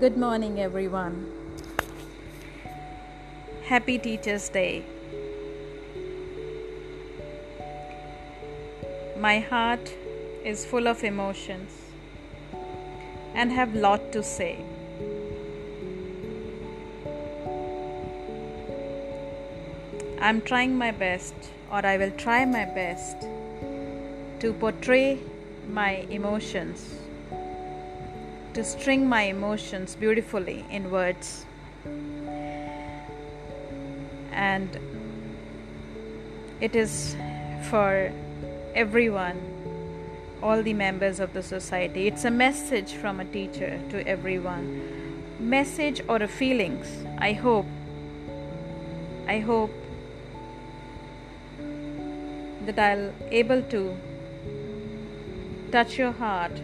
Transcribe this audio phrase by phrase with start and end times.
[0.00, 1.14] Good morning, everyone.
[3.64, 4.84] Happy Teachers' Day.
[9.16, 9.92] My heart
[10.44, 11.72] is full of emotions
[13.34, 14.60] and have lot to say.
[20.20, 21.34] I'm trying my best
[21.72, 23.28] or I will try my best
[24.38, 25.18] to portray
[25.68, 26.88] my emotions
[28.58, 31.46] to string my emotions beautifully in words.
[34.32, 34.76] And
[36.60, 37.14] it is
[37.70, 38.10] for
[38.74, 39.38] everyone,
[40.42, 42.08] all the members of the society.
[42.08, 44.66] It's a message from a teacher to everyone.
[45.38, 46.88] Message or a feelings.
[47.16, 47.66] I hope.
[49.28, 49.72] I hope
[52.66, 53.96] that I'll able to
[55.70, 56.60] touch your heart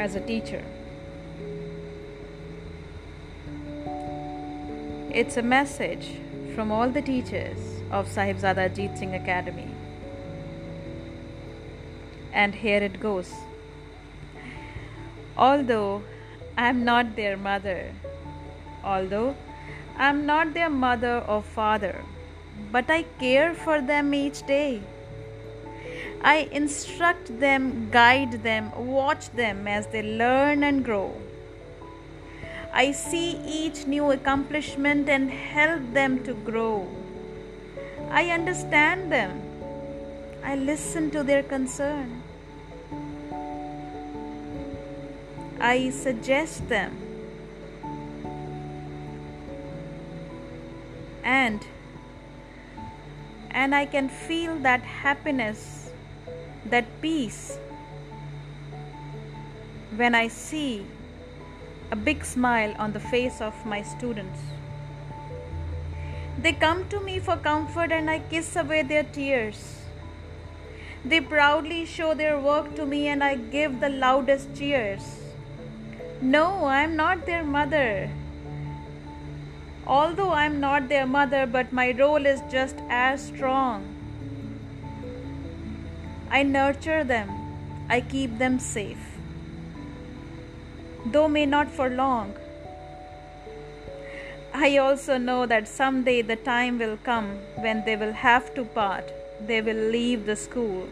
[0.00, 0.64] as a teacher.
[5.22, 6.06] It's a message
[6.54, 7.58] from all the teachers
[7.90, 9.68] of Sahibzada Ajit Singh Academy.
[12.32, 13.30] And here it goes.
[15.36, 16.02] Although
[16.56, 17.92] I'm not their mother,
[18.82, 19.36] although
[19.98, 21.94] I'm not their mother or father,
[22.72, 24.82] but I care for them each day.
[26.22, 31.14] I instruct them, guide them, watch them as they learn and grow.
[32.72, 36.88] I see each new accomplishment and help them to grow.
[38.10, 39.42] I understand them.
[40.44, 42.22] I listen to their concern.
[45.58, 46.96] I suggest them.
[51.24, 51.66] And
[53.50, 55.79] and I can feel that happiness
[56.66, 57.58] that peace
[59.96, 60.86] when I see
[61.90, 64.38] a big smile on the face of my students.
[66.38, 69.82] They come to me for comfort and I kiss away their tears.
[71.04, 75.02] They proudly show their work to me and I give the loudest cheers.
[76.22, 78.10] No, I am not their mother.
[79.86, 83.99] Although I am not their mother, but my role is just as strong.
[86.32, 87.28] I nurture them,
[87.88, 89.18] I keep them safe.
[91.04, 92.34] Though may not for long,
[94.54, 99.12] I also know that someday the time will come when they will have to part,
[99.44, 100.88] they will leave the school.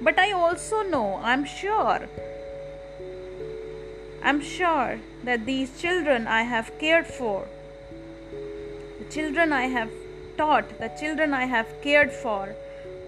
[0.00, 2.08] But I also know, I'm sure,
[4.24, 7.46] I'm sure that these children I have cared for,
[8.98, 9.90] the children I have
[10.36, 12.56] taught, the children I have cared for,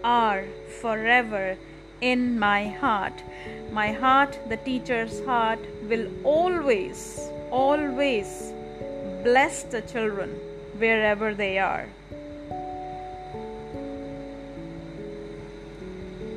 [0.06, 0.44] are
[0.81, 1.56] forever
[2.00, 3.25] in my heart.
[3.72, 7.19] My heart, the teacher's heart, will always,
[7.50, 8.53] always
[9.25, 10.31] bless the children
[10.78, 11.89] wherever they are.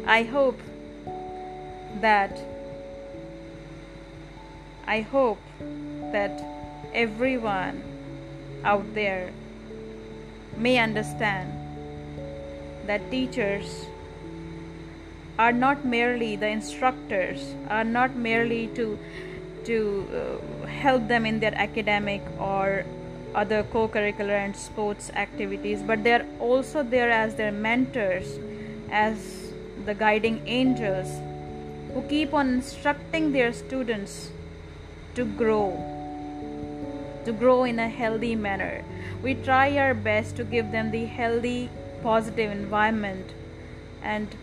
[0.07, 0.59] I hope
[2.01, 2.41] that
[4.87, 5.41] I hope
[6.11, 6.41] that
[6.95, 7.83] everyone
[8.63, 9.31] out there
[10.57, 11.58] may understand
[12.89, 13.85] that teachers
[15.37, 18.87] are not merely the instructors are not merely to
[19.65, 19.79] to
[20.21, 22.85] uh, help them in their academic or
[23.35, 28.39] other co-curricular and sports activities but they are also there as their mentors
[28.91, 29.29] as
[29.85, 31.15] the guiding angels
[31.93, 34.31] who keep on instructing their students
[35.15, 35.63] to grow
[37.25, 38.83] to grow in a healthy manner.
[39.21, 41.69] We try our best to give them the healthy
[42.01, 43.33] positive environment
[44.01, 44.35] and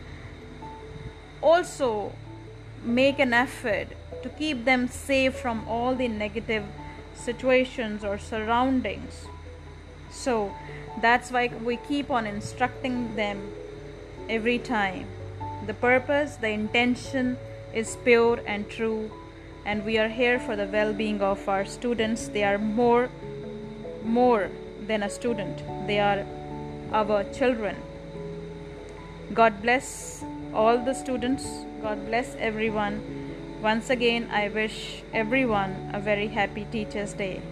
[1.42, 2.12] also
[2.84, 3.88] make an effort
[4.22, 6.64] to keep them safe from all the negative
[7.14, 9.26] situations or surroundings.
[10.10, 10.54] So
[11.00, 13.52] that's why we keep on instructing them
[14.28, 15.06] every time.
[15.66, 17.36] The purpose, the intention
[17.74, 19.10] is pure and true,
[19.64, 22.28] and we are here for the well being of our students.
[22.28, 23.10] They are more,
[24.04, 24.50] more
[24.86, 26.24] than a student, they are
[26.92, 27.76] our children.
[29.34, 30.24] God bless
[30.54, 31.44] all the students.
[31.82, 33.02] God bless everyone.
[33.62, 37.42] Once again, I wish everyone a very happy Teachers' Day.